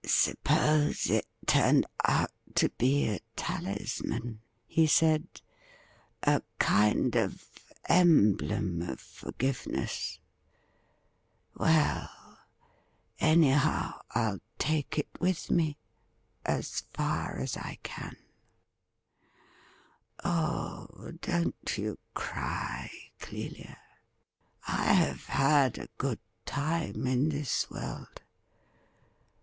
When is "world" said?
27.69-28.23